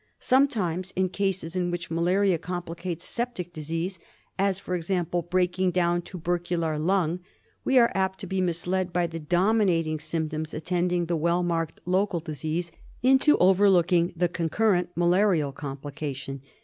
[0.19, 3.99] Sometimes in cases in which malaria complicates septic disease,
[4.39, 7.19] as for example breaking down tubercular lung,
[7.63, 12.19] we are apt to be misled by the dominating symptoms attending the well marked local
[12.19, 12.71] disease
[13.03, 16.41] into overlooking the concurrent malarial complication.